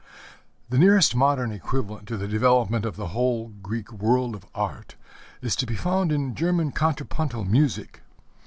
The 0.69 0.79
nearest 0.79 1.15
modern 1.15 1.51
equivalent 1.51 2.07
to 2.07 2.17
the 2.17 2.27
development 2.27 2.85
of 2.85 2.95
the 2.95 3.09
whole 3.09 3.49
Greek 3.61 3.93
world 3.93 4.33
of 4.33 4.47
art 4.55 4.95
is 5.43 5.55
to 5.57 5.67
be 5.67 5.75
found 5.75 6.11
in 6.11 6.33
German 6.33 6.71
contrapuntal 6.71 7.45
music. 7.45 8.01